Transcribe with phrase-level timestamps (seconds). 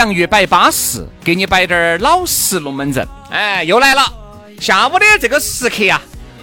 [0.00, 3.06] 洋芋摆巴适，给你摆点儿老实龙门阵。
[3.30, 4.02] 哎，又来了，
[4.58, 6.00] 下午的这个时刻呀、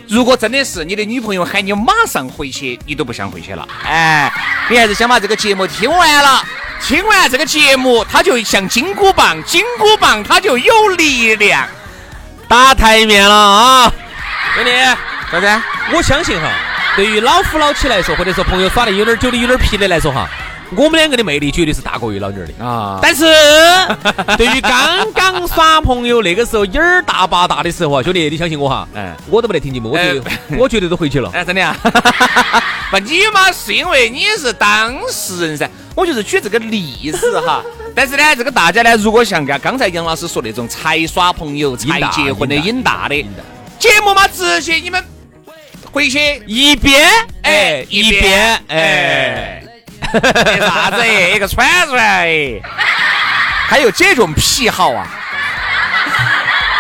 [0.08, 3.68] 如果真的是你的女朋友喊你马上回去，你都不想回去了。
[3.84, 4.32] 哎，
[4.70, 6.44] 你还是想把这个节目听完了。
[6.84, 11.68] 听完这个节目，它就像金箍棒，金箍棒它就有力量。
[12.48, 13.94] 打台面了啊！
[14.54, 14.72] 兄弟，
[15.32, 15.64] 啥子？
[15.96, 16.48] 我相信哈，
[16.96, 20.30] 对于老夫老妻来说，或者说朋友耍的有点久的、有点皮的来说哈，
[20.76, 22.66] 我们两个的魅力绝对是大过于老妞儿的。
[22.66, 23.00] 啊。
[23.02, 23.26] 但是
[24.38, 30.38] 对于刚刚耍朋友那个时候眼儿大把大的时候啊，兄弟，你相信我哈，嗯我都没得听节目，我觉得哎。
[30.58, 31.30] 我绝对都回去了。
[31.34, 31.76] 哎，真的啊？
[32.92, 37.64] 不，你嘛是因为你是当事人噻，我就是举这个例子哈。
[37.96, 43.16] 但是呢，这个大家呢，如果像刚刚才杨老师说那种才耍朋友、才结婚的瘾大的
[43.80, 45.04] 节目嘛，直接你们
[45.92, 46.20] 回去。
[46.46, 47.10] 一边
[47.42, 49.67] 哎哎一边哎，这
[50.60, 50.98] 啥子？
[51.36, 52.62] 一个串出来，
[53.68, 55.08] 还有这种癖好啊？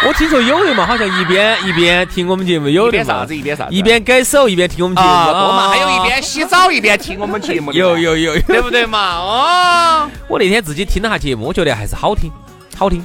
[0.05, 9.15] 我听说有的嘛，好像一边一边听我们节目，有的啥子一边啥子一边改手一边听我们节目，啊，多嘛，啊还有一边洗澡一边听我们节目，有有有有，对不对嘛？
[9.17, 10.07] 哦。
[10.27, 12.31] 我那天自己听了下节目，我觉得还是好听，
[12.77, 13.03] 好听。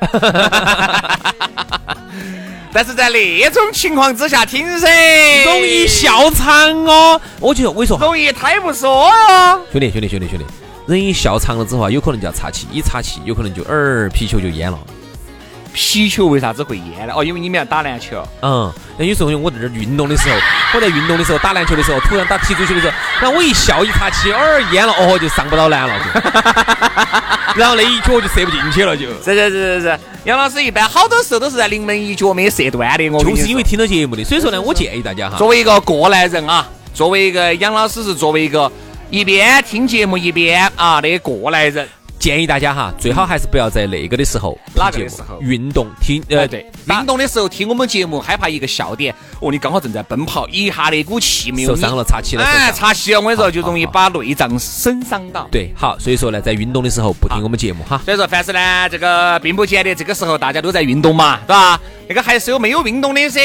[2.76, 7.20] 但是在那种情况之下听噻，容易笑场哦。
[7.38, 9.60] 我觉得我跟你说，容易太不说哦。
[9.70, 10.44] 兄弟兄弟兄弟兄弟，
[10.88, 14.78] 人一笑场了之后啊，有可能就要岔气，一岔气有可能就耳皮球就淹了。
[15.74, 17.12] 皮球为啥子会淹呢？
[17.14, 18.26] 哦，因为你们要打篮球。
[18.40, 20.36] 嗯，那有时候我在这儿运动的时候，
[20.72, 33.10] 我在运动的时候打篮球的时候，突然打踢足球的时候，然后我一笑一岔气，耳淹了，哦，就上不到篮了，就， 然后那一脚就射不进去了，就是是是是是，杨老师一般好多时候都是在临门一脚没射断的。
[33.10, 38.70] 我就是因为听到节目的，所以说呢，我建议大家哈，作为一个过来人啊，作为一个杨老师是作为一个
[39.10, 41.88] 一边听节目一边啊的过来人。
[42.24, 55.46] 建议大家哈，最好还是不要在那个的时候哪个的时候运动听呃，呃对，运动的时候听我们节目，害怕一个笑点，哦，你刚好正在奔跑，一下那股气没有受伤了岔气了受哎，伤岔气了，我跟你说，就容易把内脏损伤到。
[55.50, 58.00] 对，好，所以说呢，在运动的时候不听我们节目哈。
[58.06, 61.78] 所以说，凡是呢，这个并不见得这个时候大家都在运动嘛，对吧？
[62.08, 63.38] 那个还是有没有运动的噻。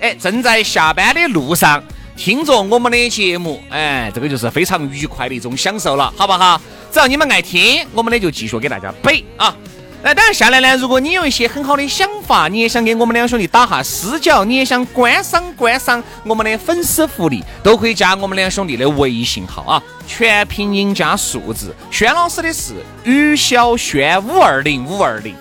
[0.00, 1.80] 哎，正在下班的路上
[2.16, 6.60] 听着我们的节目，哎，这个就是非常愉快的一种享受了，好不好？
[6.90, 9.54] 只要你们爱听，我们呢就继续给大家摆啊。
[10.02, 21.74] 那当然，下来呢，如果你有一些很好的想法，你也想给我们两兄弟打下私交，你也想观赏观赏我们的粉丝福利，都可以加我们两兄弟的微信号啊，全拼音加数字。
[21.90, 22.74] 轩老师的是
[23.04, 25.34] 于小轩五二零五二零，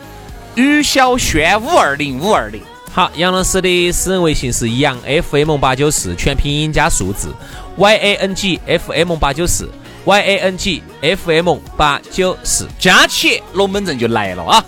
[0.56, 2.62] 于小轩五二零五二零。
[2.96, 7.36] 好，杨老师的私人微信是杨 FM 八九四，全拼音加数字
[7.76, 9.70] Y A N G F M 八九四
[10.06, 12.66] Y A N G F M 八九四。
[12.80, 14.64] 加起龙门阵就来了啊！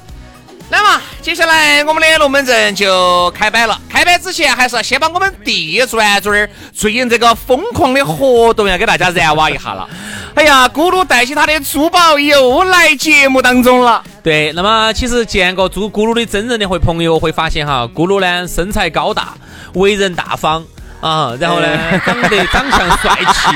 [0.70, 3.80] 那么接下来我们的龙门阵就开摆了。
[3.88, 9.88] 开摆之前，还是要先把我们地转转儿最近这个疯狂的活动要给大家燃哇一下了。
[10.38, 14.04] 哎呀，咕噜带起他的珠宝又来节目当中了。
[14.22, 19.34] 对，那么其实见过猪咕噜的真人的会朋友会发现哈，咕噜呢身材高大，
[19.74, 20.64] 为人大方
[21.02, 21.68] 啊，然后呢
[22.06, 23.48] 长得长相帅气，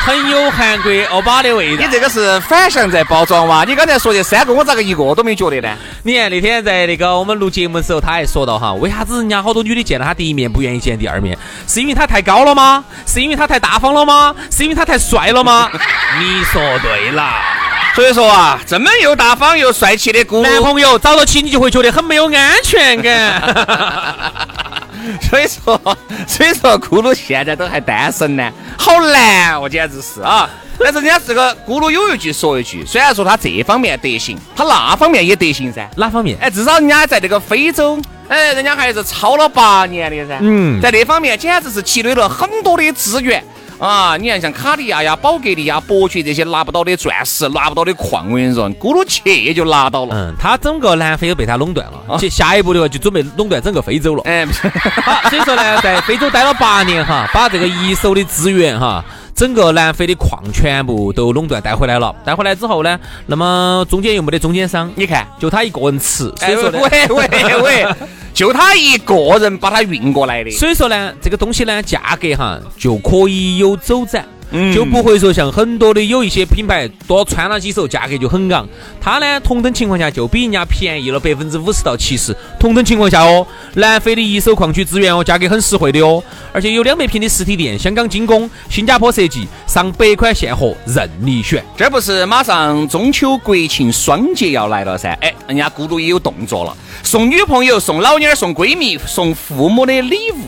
[0.00, 1.92] 很有韩国欧巴的味道你。
[1.92, 3.64] 这个是反向在包装哇？
[3.64, 5.76] 你刚才说这三个，我咋个一个都没觉得呢？
[6.02, 11.38] 你看那天在那个我们录节目的时候，他还说到哈，为啥子人家好多女的见了他第一面不愿意见第二面？
[11.68, 12.84] 是因为他太高了吗？
[13.06, 14.34] 是因为他太大方了吗？
[14.50, 15.68] 是因为他太帅了吗？
[16.18, 17.30] 你说对了。
[17.94, 23.42] 所以说啊，这么又大方又帅气的咕噜，男朋友找到起你就会觉得很没有安全感。
[25.28, 25.80] 所以说，
[26.26, 30.48] 所以说咕噜现在都还单身呢，好难哦，简直是啊。
[30.82, 35.86] 但是人家这个咕噜有一句说一句，虽然说他这方面得行，他那方面也得行噻。
[35.96, 36.38] 哪方面？
[36.40, 40.38] 哎，至少人家在这个非洲，哎，人家还是超了八年的噻。
[40.40, 43.44] 嗯在那方面简直是积累了很多的资源
[43.80, 44.14] 啊！
[44.18, 50.14] 你看，像卡地亚呀、宝格丽呀、伯爵这些拿不到的钻石、拿不到的矿，我跟你说，咕噜去就拿到了。
[50.14, 54.22] 嗯，他整个南非都被他垄断了，啊下一步的话就准备垄断整个非洲了。
[54.26, 54.44] 哎，
[55.02, 59.02] 好，所以说呢，在非洲待了八年哈，把这个一手的资源哈，
[59.40, 62.14] 整个南非的矿全部都垄断带回来了。
[62.26, 67.86] 带回来之后呢，那么中间又没得中间商，你看，就他一个人吃，所哎以说呢，喂喂 喂，
[68.34, 70.50] 就他一个人把它运过来的。
[70.50, 74.26] 所以说呢，这个东西呢，价格哈就可以有走展。
[74.52, 78.68] 嗯就不会说像很多的有一些品牌多穿了几手，价格就很昂。
[79.00, 82.36] 它呢，同等情况下就比人家便宜了百分之五十到七十。
[82.58, 91.64] 同等情况下哦，南非的一手矿区资源哦，价格很实惠的哦，而且有两百平的实体店，香港精工，新加坡设计，上百款现货任你选。
[91.76, 95.16] 这不是马上中秋国庆双节要来了噻？
[95.20, 100.42] 哎，人家咕噜也有动作了，送女朋友、送老娘、送闺蜜、送父母的礼物，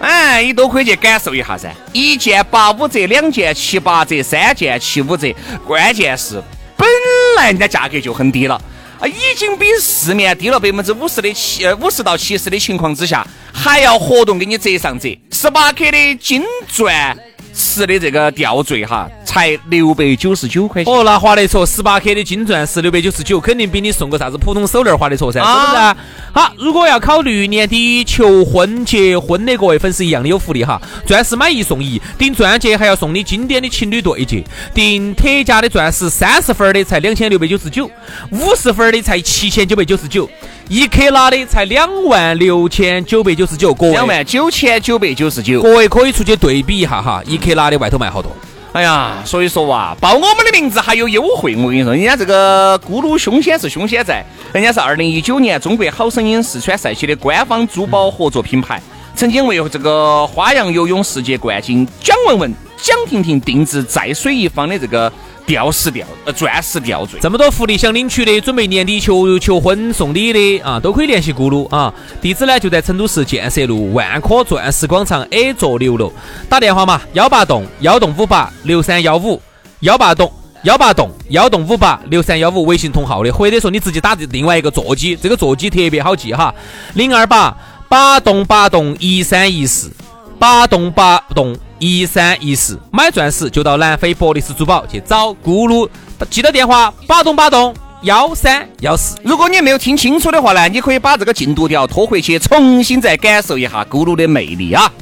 [0.00, 1.70] 哎，你都可以去感受一下噻。
[1.92, 5.34] 一件八五折，两件七八折，三件七五折。
[5.66, 6.42] 关键是
[6.76, 6.88] 本
[7.36, 8.54] 来人家价格就很低了。
[8.98, 15.08] 啊，已经比市面低了百分之五十的七呃五十到七十的情况之下，还要活动给你折上折。
[15.30, 17.16] 十八克的金钻
[17.54, 20.92] 石的这个吊坠哈，才六百九十九块钱。
[20.92, 25.96] 哦，那划得着，十八克的金钻石六百九十九，肯定比你送个啥子普通手链儿划得着噻，是不是啊？
[26.32, 34.42] 好，如果要考虑年底求婚、结婚的各位粉丝一样的有福利哈，钻石买一送一，订钻戒还要送你经典的情侣对戒，
[34.74, 37.88] 订特价的钻石三十分儿的才两千六百九十九，
[38.32, 40.28] 五十分儿的才七千九百九十九，
[40.68, 45.62] 一克拉的才两万六千九百九十九，各位两万九千九百九十九。
[45.62, 48.34] 各位可以出去对比一下哈，一克拉的外头卖好多。
[48.72, 51.56] 哎呀，所以说哇，报我们的名字还有优惠。
[51.56, 58.80] 我跟你说，人家这个咕噜凶险是凶险在，人家是二零一九年中国好声音四川赛区的官方珠宝合作品牌，
[59.16, 65.12] 曾经为这个花样游泳世界冠军蒋雯雯、蒋婷婷定制在水一方的这个
[65.50, 67.18] 吊石吊呃钻石吊坠。
[67.18, 71.92] 这么多福利想领取的，准备年底求求婚送礼的啊，都可以联系咕噜啊。
[72.22, 76.12] 地址呢就在成都市建设路万科钻石广场 A 座六楼，
[76.48, 79.42] 打电话嘛，幺八栋幺栋五八六三幺五，
[79.80, 80.32] 幺八栋
[80.62, 86.54] 幺八栋幺栋五八六三幺五，微信同号的，或者说你直接打另外一个座机，这个座机特别好记哈，
[86.94, 87.52] 零二八
[87.88, 89.90] 八栋八栋一三一四。
[90.38, 95.88] 八栋八栋一三一四，买钻石就到南非博利斯珠宝去找咕噜，
[96.28, 99.16] 记得电话八栋八栋幺三幺四。
[99.24, 104.92] 如果你没有听清楚的话呢，你可以把这个进度条拖回去，重新再感受一下咕噜的魅力啊！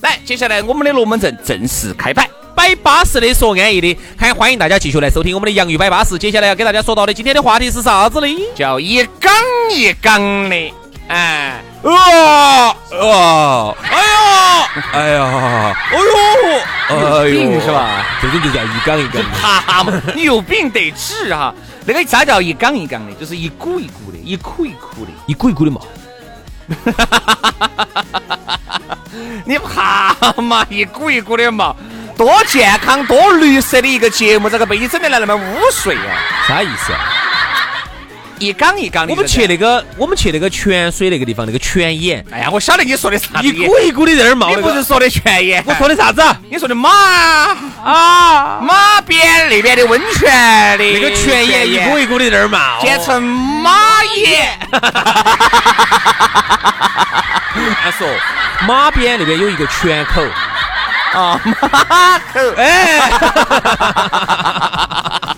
[0.00, 2.30] 来，接下来我们的龙门阵正式开摆。
[2.54, 6.16] 摆巴适的说安逸的，还欢迎大家继续来收听我们的洋芋摆巴士。
[6.16, 8.26] 接下来要给大家说到的今天的话题是啥子呢？
[8.54, 9.32] 叫一杠
[9.72, 10.72] 一杠的，
[11.08, 13.74] 哎，啊啊！
[13.90, 14.02] 哎呀！
[14.92, 15.74] 哎呀！
[15.90, 16.04] 哎呦！
[16.88, 18.04] 哎病是吧？
[18.20, 19.28] 这种就叫一杠一杠的。
[19.40, 21.54] 哈嘛，你有病得治哈。
[21.86, 25.10] 那个啥叫一杠一杠的，就是一股一股的，一苦一苦的。
[25.26, 25.80] 一股一股的嘛。
[29.46, 30.66] 你怕嘛？
[30.68, 31.74] 一股一股的嘛，
[32.16, 36.20] 多健康、多绿色的一个节目，这个被你整得来那么污秽啊！
[36.46, 37.00] 啥意思啊？
[38.38, 39.12] 一缸一缸的。
[39.12, 44.60] 我们去那个，我们去那个泉水那个地方，那个泉眼，哎呀，我晓得你说的啥子一股一股的在那儿冒那个。
[44.60, 45.62] 你不是说的泉眼？
[45.66, 46.22] 我说的啥子？
[46.50, 46.90] 你说的马
[47.84, 52.58] 啊，马边那边的温泉的那个泉眼一股一股的在那儿冒。
[52.80, 54.58] 简称马眼。
[57.82, 58.06] 他 说
[58.66, 60.22] 马边那边有一个泉口，
[61.14, 61.40] 啊，
[61.70, 62.40] 马口。
[62.56, 63.10] 哎，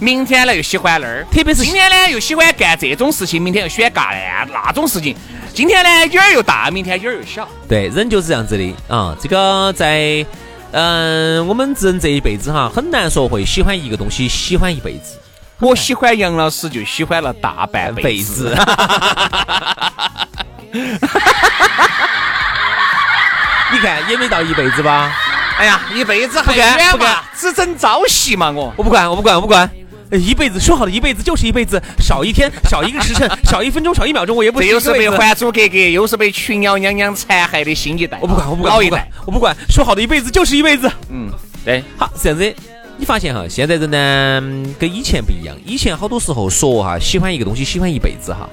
[0.00, 5.14] 明天呢又喜欢那儿，特别是今天呢又喜欢干这种事情，明天又喜欢干那那种事情。
[5.52, 7.46] 今天呢眼儿又大，明天眼儿又小。
[7.68, 9.14] 对，人就是这样子的啊。
[9.20, 10.24] 这个在
[10.72, 15.18] 嗯，我们人这一辈子哈，很难说会喜欢一个东西喜欢一辈子
[15.58, 18.56] 我喜欢杨老师，就喜欢了大半辈辈子子。
[23.72, 25.14] 你看也没到一辈子吧？
[25.58, 28.72] 哎呀，一辈子还远嘛不干，只争朝夕嘛，我。
[28.76, 29.68] 我不管，我不管，我不管。
[30.10, 38.18] 呃一辈子说好的，一辈子就是一辈子，少一天，少一个时辰，少一分钟，少一秒钟，我也不这又是被《还珠格格》，又是被群妖娘娘残害的新一代。
[38.20, 39.56] 我不管，我不管，我不管老一代。，我不管。
[39.68, 40.90] 说好的一辈子就是一辈子。
[41.10, 41.30] 嗯，
[41.64, 42.54] 对，好，是这样子。
[42.98, 43.98] 你发现哈，现在人呢
[44.42, 45.56] 嗯跟以前不一样。
[45.64, 48.48] 以前好多时候说哈，喜欢一个东西，喜欢一辈子哈。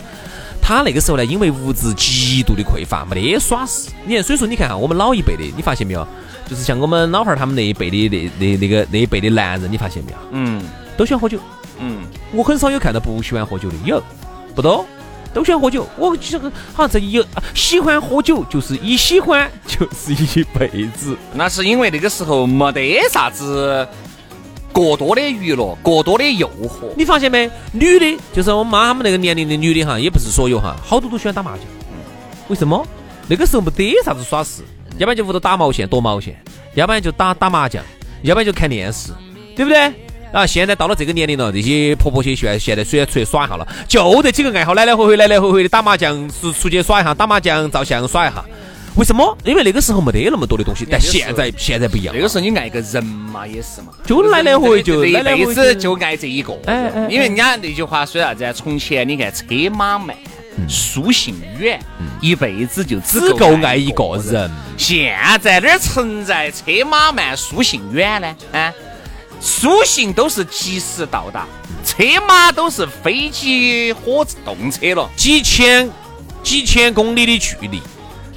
[0.61, 3.89] 他那个时候呢，因为物质极度的匮乏，没得耍事。
[4.05, 6.07] 你看，所以说你看哈，我们老一辈的，你发现没有？
[6.47, 10.17] 就是像我们老汉儿他们那一辈的那那那个那一辈的男人，你发现没有？
[10.31, 10.61] 嗯
[10.97, 11.39] 都喜欢喝酒。
[11.79, 11.99] 嗯，
[12.33, 14.01] 我很少有看到不喜欢喝酒的，有
[14.55, 14.83] 不多，
[15.33, 15.87] 都喜欢喝酒。
[15.95, 21.15] 我这个好像这有啊喜欢喝酒，就是一喜欢就是一辈子。
[21.33, 23.87] 那是因为那个时候没得啥子
[24.73, 26.87] 过多的娱乐，过多的诱惑。
[26.97, 27.49] 你发现没？
[27.71, 31.61] 女的，就是我妈他们那个年龄的女的哈，也不是所有哈，好多都喜欢打麻将。
[32.47, 32.85] 为什么？
[33.27, 34.63] 那个时候没得啥子耍事，
[34.97, 36.41] 要不然就屋头打毛线、躲毛线，
[36.75, 37.83] 要不然就打打麻将，
[38.21, 39.11] 要不然就看电视，
[39.55, 39.93] 对不对？
[40.31, 48.43] 啊，现在到了这个年龄了，这些婆婆些现在现在虽然出去耍一下了，就这几个爱好来来回回、来来回回的打麻将，出出去耍一下，打麻将、照相耍一下。
[48.95, 49.37] 为什么？
[49.45, 56.51] 因为那个时候没得那么多的东西，但现在现在不一样那，个时候你爱个人嘛，也是嘛，就来来回回就这一辈子就爱这一个。
[56.65, 58.51] 哎哎因为人家那句话说啥子啊？
[58.51, 60.15] 从前你看车马慢，
[60.67, 61.79] 书信远，
[62.21, 64.49] 一辈子就只只够爱爱一个人。
[64.77, 68.35] 现在哪儿存在车马慢、书信远呢？
[68.51, 68.73] 啊，
[69.39, 71.45] 书信都是及时到达，
[71.85, 75.09] 车马都是飞机、火动车了。
[75.15, 75.89] 几千
[76.43, 77.81] 几千公里的距离。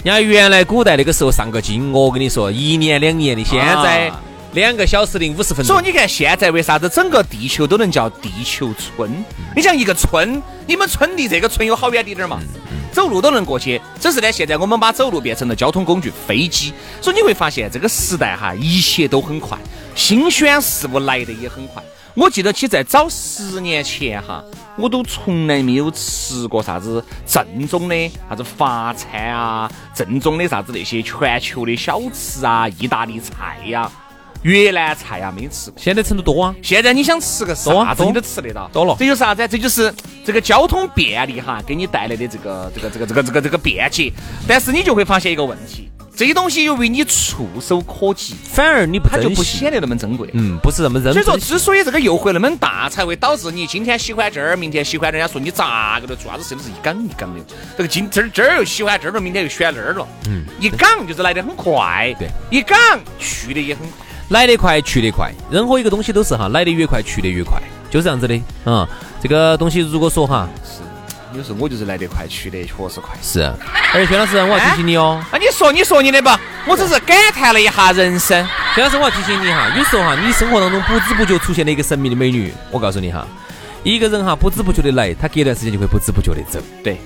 [0.03, 4.21] 人家原来古代那个时候上个京，我跟你说，一年两年的，现在啊
[4.53, 5.77] 两个小时零五十分钟。
[5.77, 9.25] 所以你看，现在为啥子整个地球都能叫地球村？
[9.55, 12.41] 你像一个村，你们村离这个村有好远滴点儿嘛？
[12.93, 13.81] 走路都能过去。
[13.99, 16.73] 只是呢，现在我们把走路变成了交通工具，飞机。
[17.01, 19.59] 所以你会发现，这个时代哈，一切都很快，
[19.95, 21.83] 新鲜事物来的也很快。
[22.15, 24.45] 我记得起在早十年前哈，
[24.77, 33.91] 我都从来没有吃过啥子正宗的啥子法餐啊，正宗的啥子那些全球的小吃啊，意大利菜呀、
[34.43, 35.79] 越南菜呀，没吃过。
[35.81, 39.47] 现在成都多啊，现在你想吃个啥子你都吃得到，多了这就是啥子？
[39.49, 39.93] 这就是
[40.25, 44.11] 这个交通便利哈，给你带来的这个这个这个这个这个这个便捷。
[44.49, 49.29] 但是你就会发现一个问题，这些东西由于你触手可及，反而你不它就。
[49.31, 50.29] 不显得那么珍贵。
[50.33, 55.13] 嗯，不是那么珍所以说，之所以这个诱惑那么大，才会导致你今天喜欢这儿，明天喜欢。
[55.13, 57.41] 人家说你咋个的，做啥子事都是一杠一杠的。
[57.77, 60.07] 这个今这儿这儿又喜欢这儿了，明天又选那儿了。
[60.27, 62.79] 嗯，一杠就是来的很快，对，一杠
[63.19, 64.07] 去的也很快。
[64.31, 67.61] 来得快，去得快，任何一个东西都是哈，来得越快，去得越快，
[67.91, 68.41] 就是这样子的。
[68.65, 68.87] 嗯，
[69.21, 70.83] 这个东西如果说哈是
[71.37, 73.17] 有时候我就是来得快，去得确实快。
[73.21, 73.43] 是，
[73.93, 78.47] 而且薛老师，我要提醒你哦，啊，你说你说你的吧，我只是感叹了一下人生。
[78.75, 83.27] 薛老师，我要提醒你哈，有时候哈，你生活当中不知不觉出现了一个神秘的美女，我告诉你哈，
[83.83, 86.61] 一个人哈不知不觉的来，他隔段时间就会不知不觉的走。
[86.85, 86.99] 对，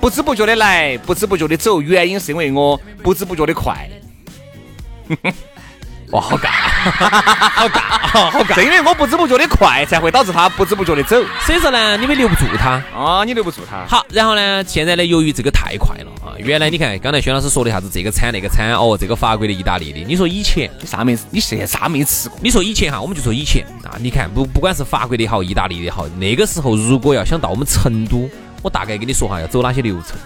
[0.00, 3.86] 不知不觉的来，不知不觉的走，原因是因为我不知不觉的快。
[6.10, 6.48] 哇，好尬，
[6.90, 7.80] 好尬，
[8.30, 8.54] 好尬。
[8.56, 11.16] 正因为我不知不觉的快，才会导致他不知不觉的走。
[11.46, 12.82] 所以说呢，你们留不住他。
[12.92, 13.84] 啊，你留不住他。
[13.86, 21.16] 好，然后呢，现在呢，由于这个太快了啊，原来你看刚才薛老师说的啥子这个餐那个餐哦，这个法国的、意大利的，你说以前，你啥没？
[21.30, 22.36] 你现在啥没吃过？
[22.42, 28.28] 你说以前哈，我们就说以前啊，你看不不管是法国的也好，意大利的也好，那个时候如果要想到我们成都，
[28.62, 30.18] 我大概跟你说哈，要走哪些流程。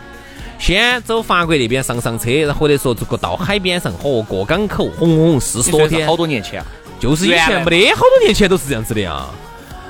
[0.58, 6.66] 先走法国那边上上车，然后或者说这个到海边上，嚯，过港口，轰轰轰，四十多天好，多年前啊，
[6.98, 9.26] 就是以前没得好多年前都是这样子的呀。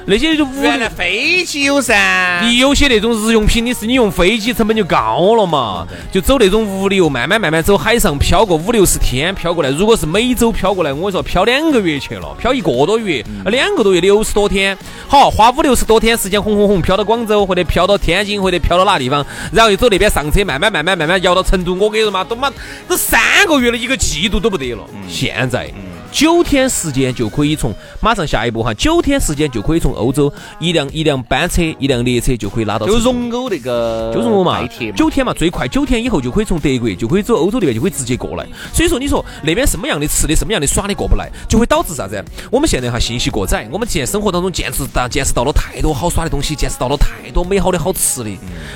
[0.07, 2.41] 那些就无原来飞机有噻。
[2.43, 9.71] 你有些那种日用品，你是你用飞机成本就高了嘛，就走那种物流，慢慢慢慢走海上漂个五六十天漂过来。
[9.71, 14.77] 如果是每周漂过来，我跟你说漂两个月去了，漂一个多月，两个多月六十多天，
[15.09, 21.75] 好花五六十多天时间，红红红漂到广州，或者漂到天津，或者漂到哪地方，然后又走那边上车，慢慢慢慢慢慢摇到成都。
[21.75, 22.53] 我跟你说嘛，都妈
[22.87, 24.85] 都三个月了，一个季度都不得了。
[25.09, 25.73] 现在。
[26.15, 38.47] 九天时间就可以从马上下一步哈，九天时间就可以从欧洲一辆一辆班车一辆列车就可以拉到就成都荣欧那个就是我嘛，九天嘛，最快九天以后就可以从德国就可以走欧洲那边就可以直接过来。
[38.73, 42.25] 所以说，你说那边什么样的吃的，什么样的耍的过不来，就会导致啥子？
[42.49, 48.31] 我们现在哈信息过载，我们现在生活当中见识到见识到了太多好耍的东西，见识到了太多美好的好吃的，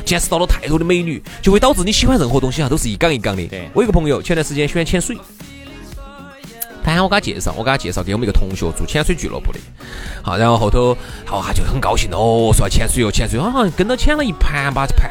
[0.04, 3.48] 见识到了太多的美女，就会导致你喜欢任何东西哈都是一杠一杠的。
[3.72, 5.16] 我有个朋友前段时间喜欢潜水。
[6.88, 9.58] 他喊我给他介绍，我给他介绍给我们一个同学做潜水俱乐部的。
[10.22, 15.10] 好，然后后头好他就很高兴哦，说潜水哟，潜水，好像跟到潜了一盘把子盘，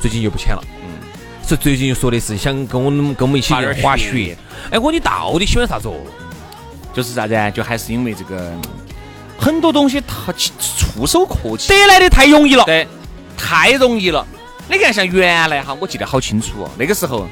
[0.00, 0.62] 最近又不潜了。
[0.82, 0.88] 嗯，
[1.48, 4.36] 是最近又说的是想跟我们跟我们一起滑雪雪。
[4.70, 5.94] 哎，我说你到底喜欢啥子哦？
[6.92, 7.50] 就是啥子啊？
[7.50, 8.52] 就还是因为这个
[9.38, 12.64] 很多东西它触手可及，得来的太容易了。
[12.64, 12.86] 对，
[13.36, 14.26] 太容易了。
[14.68, 17.26] 你看，像原来哈，我记得好清楚哦，那个时候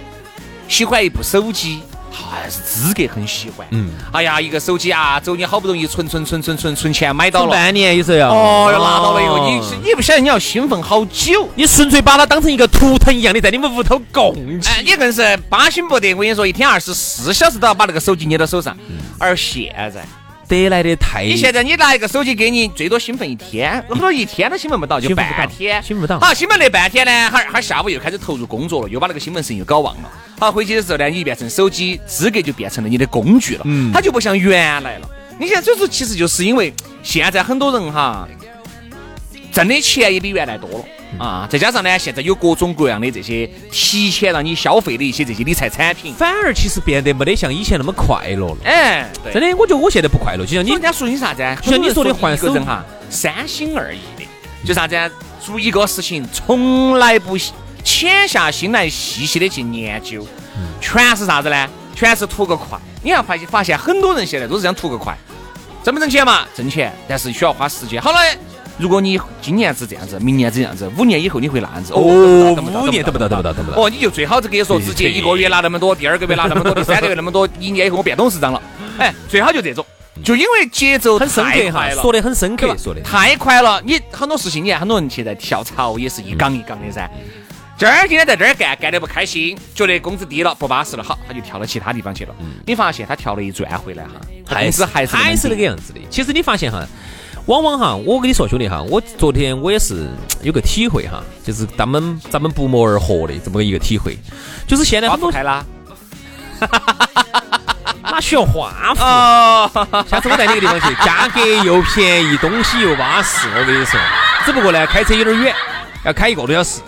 [0.67, 1.83] 喜欢一部手机，
[2.13, 3.67] 还是资格很喜欢。
[3.71, 11.49] 嗯，哎呀，一个手机啊，走你好不容易存存存存存存钱买到了，等半年有时候要哦，要拿到了以后，你是你不晓得你要兴奋好久。
[11.55, 14.69] 你纯粹把它当成一个图腾一样的在你们屋头供起。
[14.69, 16.13] 哎，你更是巴心不得。
[16.15, 18.77] 我跟你说，一天二十四小时都要把那个手机捏到手上。
[19.19, 20.05] 而现在，
[20.53, 30.11] 得来的太你现在你拿一个手机给你，最多兴奋一天，很多一天都兴奋不到，就半天，兴奋不到好，兴奋那半天呢，哈儿哈儿下午又开始投入工作了，又把那个兴奋事情又搞忘了。
[30.39, 35.09] 好，回去的时候呢，你就变成手机资格就变成了你的工具了，嗯它就不像原来了。
[35.39, 38.29] 你现在所以说，其实就是因为现在很多人哈，
[39.53, 40.85] 挣的钱也比原来多了。
[41.19, 48.57] 啊，再加上呢，现在有各种各样的这些提前让你消费的一些这些理财产品，反而其实变得没得像以前那么快乐了。
[48.65, 51.57] 哎，真的，我觉得我现在不快乐，就像你人家说你啥子啊？
[51.63, 54.25] 就像你说的换手哈，三心二意的，
[54.65, 55.11] 就啥子啊？
[55.45, 57.37] 做一个事情从来不
[57.83, 60.25] 潜下心来细细的去研究，
[60.81, 61.69] 全是啥子呢？
[61.95, 62.79] 全是图个快。
[63.03, 65.19] 你看发现发现很多人现在都是想图个快，
[65.83, 66.47] 挣不挣钱嘛？
[66.55, 68.01] 挣钱，但是需要花时间。
[68.01, 68.19] 好了，
[68.83, 71.93] 如果你今年是这样子，明年这样子，五年以后你会那样子？
[71.93, 78.61] 哦五年等不到等不到等不到哦，你就最好这个说直接一个月拿那么多，第二个月拿那么多，第三个月那么多，一年以后我变董事长了。
[78.99, 79.87] 哎，最好就这种，
[80.25, 83.01] 就因为节奏很深刻哈说的很深刻说的。
[83.03, 83.81] 太快了。
[83.87, 87.09] 你很多事情，你看很多人现在跳槽也是一岗一岗的噻。
[87.79, 92.35] 今儿今天在这儿干，干得不开心，觉得工资低了不巴适了，好，他就跳到其他地方去了。
[92.67, 94.11] 你发现他跳了一转回来哈，
[94.47, 96.01] 还是还是还是那个个样子的。
[96.11, 96.87] 其实你发现哈，
[97.47, 100.09] 往往哈，我跟你说兄弟哈，我昨天我也是
[100.43, 104.17] 有个体会哈，就是咱们咱们不谋而合的这么一个体会，
[104.67, 105.65] 就是现在花很多不开啦。
[108.05, 109.03] 哪需要花圃？
[109.03, 113.49] 哦，下次我带你一个地方去，价格又便宜，东西又巴适。
[113.57, 113.99] 我跟你说，
[114.45, 115.55] 只不过呢，开车有点远，
[116.05, 116.81] 要开一个多小时。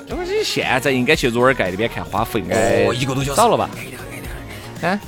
[0.45, 3.71] 现在应该去若尔盖那边看花圃，应该哦一个多小时少了吧？
[4.83, 5.01] 啊？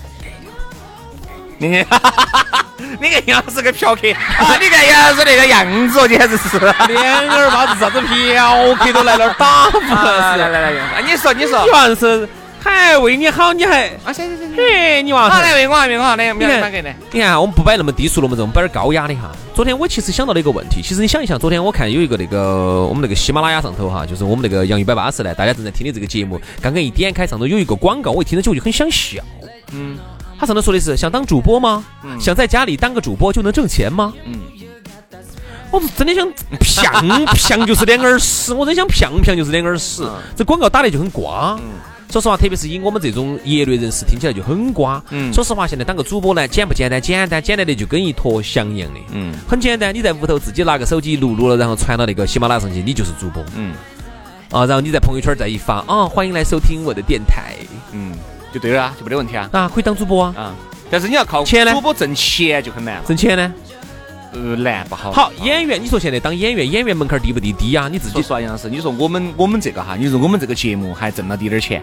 [1.58, 1.68] 你
[3.00, 4.56] 你看杨老师个嫖客啊！
[4.60, 6.58] 你看杨老师那个样子哦，简直是。
[6.58, 10.48] 两耳巴子啥子嫖客都来那儿打不啊来？
[10.48, 11.70] 来来，你说你说你。
[11.70, 12.28] 娃是
[12.62, 14.54] 还为你好，你还啊，行行行。
[14.56, 16.90] 嘿，你娃好，是来为我为我好，来，你看哪个呢？
[17.10, 19.30] 你看，我们不摆那么低俗了，我们摆点高雅的哈。
[19.54, 29.22] 昨天我其实想到了一个问题，其实你想一想，昨天我看有一个那个我们那个喜马拉雅上头哈，就是我们那个洋芋摆巴士呢，大家正在听的这个节目，刚刚一点开上头有一个广告，我一听到起我就很想笑。
[29.72, 29.98] 嗯
[30.38, 31.84] 他上头说的是想当主播吗？
[32.04, 34.12] 嗯想在家里当个主播就能挣钱吗？
[34.24, 34.40] 嗯，
[35.70, 36.30] 我是 真的想
[36.92, 40.12] 啪啪就是两耳屎，我真想啪啪就是两耳屎嗯。
[40.36, 41.56] 这广告打的就很瓜。
[41.60, 41.64] 嗯
[42.08, 45.02] 说实话，特别是以我们这种业内人士听起来就很瓜。
[45.10, 47.02] 嗯说实话，现在当个主播呢，简不简单？
[47.02, 49.00] 简单，简单的就跟一坨翔一样的。
[49.12, 53.74] 嗯很简单，你在屋头自己拿个手机录录了，然后传到那个喜马拉雅上去，你就是主播嗯
[54.52, 54.64] 啊。
[54.66, 57.56] 然后你在朋友圈再一发啊，欢迎来收听我的电台
[57.92, 58.12] 嗯，
[58.56, 59.50] 就对了啊，就没得问题啊。
[59.52, 60.54] 啊，可以当主播啊，啊，
[60.90, 63.52] 但是你要靠钱呢主播挣钱就很难，挣钱呢。
[64.32, 65.12] 呃，难不好。
[65.12, 67.52] 好，演员，你说现在当演员，演员门槛低不低？
[67.52, 71.82] 低啊，你自己说，杨老师，你说我们我们这个哈，你说我们这个节目还挣了滴点儿钱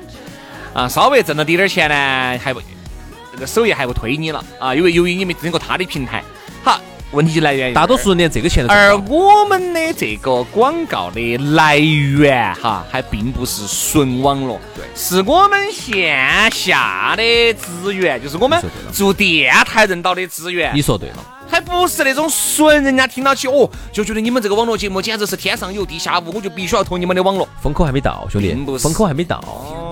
[0.73, 2.59] 啊，稍微挣了滴点儿钱呢，还不
[3.31, 6.23] 这个首页还不推你了啊，因为由于你没经过他的平台。
[6.63, 6.81] 好，
[7.13, 20.81] 问题就来源于大多数人连这个钱都挣而我们的这个广告的来源哈，还并不是纯网络，对，是我们线下的资源，就是我们做电台认到的资源你。
[20.81, 21.15] 说对了。
[21.47, 27.47] 还不是那种纯人家听到起哦，就觉得你们这个网络节目简直是天上有地下无，我就必须要投你们的网络。
[27.61, 29.39] 风口还没到，兄弟风口还没到。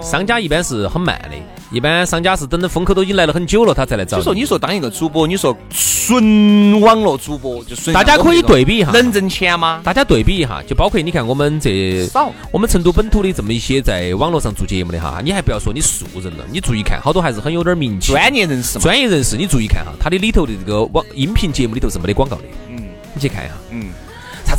[0.01, 1.37] 商家一般是很慢的，
[1.71, 4.51] 一般商家是等到风口都已经来了很久了，他才来找所以说，你。
[4.51, 8.91] 说当一个主播，你说纯网络主播就纯大家可以对比一下。
[8.91, 9.79] 能挣钱吗？
[9.81, 12.29] 大家对比一下，就包括你看我们这少。
[12.51, 18.11] 我们成都本土的这么一些在网络上做节目的哈，你还不要说你素人了，你注意看，好多还是很有点名气。
[18.11, 22.83] 专业人士嘛，专业人士，你注意看哈，他的里头的这个网音频节目里头是没得广告的，嗯。
[23.13, 23.53] 你去看一下。
[23.69, 24.10] 嗯，啥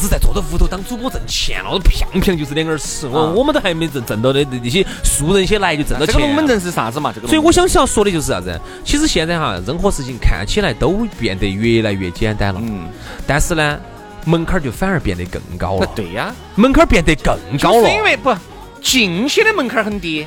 [0.02, 6.18] 子在坐到屋头当主播挣钱了，我啪啪就是两耳屎，我啊我们都还没挣挣到的那些素人些来就挣到这个。
[6.18, 7.12] 龙门阵是啥子嘛？
[7.14, 8.60] 这个所以我想想说的就是啥子？
[8.84, 12.88] 其实现在哈，任何事情看起来都变得越来越简单了，嗯，
[13.26, 13.78] 但是呢，
[14.24, 15.86] 门槛儿就反而变得更高了。
[15.94, 17.94] 对呀，门槛儿变得更高了就是。
[17.94, 18.34] 因为不
[18.82, 20.26] 进去的门槛儿很低，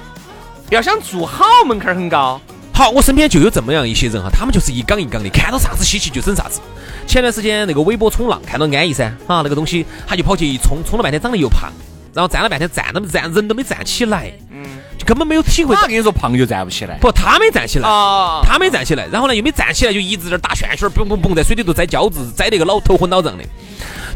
[0.69, 2.39] 要想做好门槛儿很高。
[2.71, 6.59] 好，我身边就有这么样一些人哈，他们就是一岗一岗的，看到啥子稀奇就整啥子。
[7.07, 11.71] 前段时间那个微博冲浪，看到安逸噻，啊，那个东西他就跑去一冲，冲了半天长得又胖，
[12.13, 14.65] 然后站了半天站都站人都没站起来，嗯，
[14.97, 15.87] 就根本没有体会到我。
[15.87, 16.97] 跟你说，胖就站不起来。
[16.99, 23.43] 不，他没站起来，啊他没站起来，然后呢又没站起来，就一直在那打旋旋儿，蹦蹦蹦，在水里头栽饺子，栽那个老头昏脑胀的。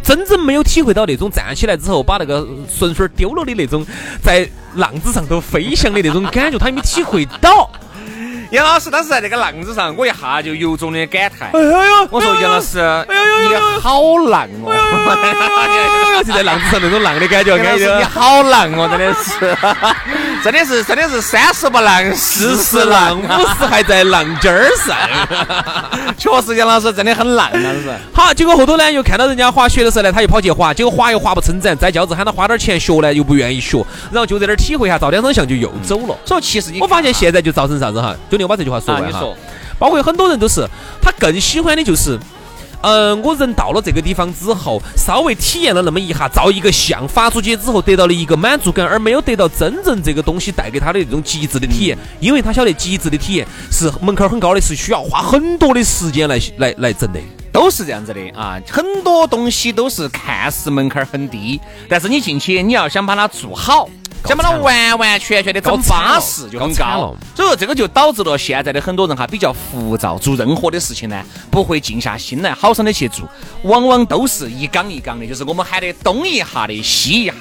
[0.04, 3.86] 真正没有体会到那种站起来之后把那个顺水儿丢了的那种
[4.22, 7.70] 在浪子上头飞翔的那种感觉，他也没体会到。
[8.52, 11.50] 杨老师当时在那个浪子上，我一下就由衷的感叹。
[11.54, 12.78] 哎呦，我说杨老师，
[13.48, 16.24] 你好浪哦！
[16.26, 19.56] 就在浪子上那种浪的感觉，感觉你好浪哦，真的是，
[20.44, 24.98] 真的是，真的是三十不浪，四十浪，五十还在浪尖儿上。
[26.18, 27.90] 确实杨老师真的很浪，当时。
[28.14, 36.18] 好，结果后头呢，又看到人家滑雪的时候呢，他又跑去滑，结果滑又滑不成展，摘轿子喊他花点钱学呢，又不愿意学，然后就在那儿体会一下，照两张相就又走了。
[36.26, 38.16] 所以其实你我发现现在就造成啥子哈？
[38.30, 39.24] 就你我把这句话说啊，完哈。
[39.78, 40.68] 包括有很多人都是，
[41.02, 42.20] 他更喜欢的就是，
[42.82, 57.20] 嗯、我人到了这个地方之后，稍微体验了那么一下，照一个相发出去之后，得到了一个满足感，而没有得到真正这个东西带给他的这种极致的体验，因为他晓得极致的体验是门槛儿很高的，是需要花很多的时间来来来整的。
[57.52, 63.90] 都是这样子的啊，很多东西都是看似门槛儿很低，但是你进去，你要想把它做好。
[64.26, 67.16] 想把它完完全全的整巴适就很高。
[67.36, 73.28] 所以说这个就导致了现在的很多人哈比较浮躁，做任何的事情呢不会静下心来好生的去做，
[73.64, 77.34] 往往都是一杠一杠的，就是我们喊的东一下的西一下，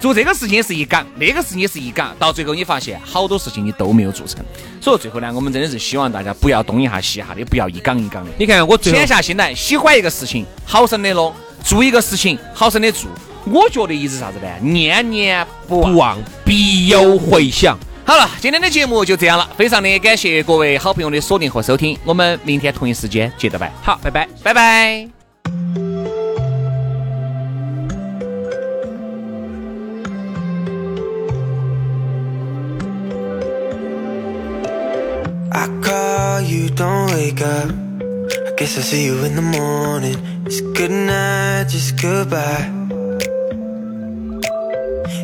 [0.00, 4.44] 做这个事情是一杠，那个事情也是一杠，到最后你发现好多事情你都没有做成，
[4.80, 8.30] 所以最后呢，我们真的是希望大家不要东一下西一下的，不要一杠一杠的。
[8.38, 11.32] 你看我最后潜下心来，喜欢一个事情，好生的弄；
[11.64, 13.10] 做一个事情，好生的做。
[13.46, 14.48] 我觉得一直啥子呢？
[14.60, 15.92] 念念不忘。
[15.92, 17.76] 不忘必有回响。
[18.06, 24.28] 好了，今天的节目就这样了，非常的感谢各位好朋友的锁定和收听，我们明天同一时间接着拜，好，拜拜。
[24.42, 25.08] 拜拜。
[35.50, 37.93] I call you, don't wake up.
[38.56, 40.16] Guess I'll see you in the morning.
[40.46, 42.70] It's good night, just goodbye.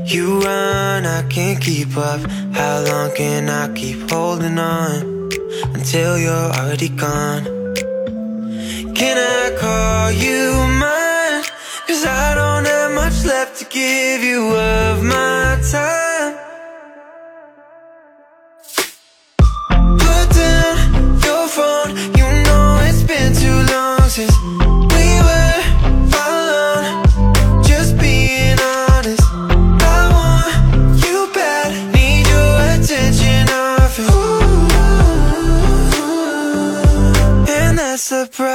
[0.05, 2.21] You run, I can't keep up.
[2.53, 5.31] How long can I keep holding on
[5.75, 7.45] until you're already gone?
[8.99, 10.51] Can I call you
[10.83, 11.45] mine?
[11.87, 16.10] Cause I don't have much left to give you of my time.
[38.11, 38.50] surprise.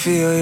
[0.00, 0.39] Feel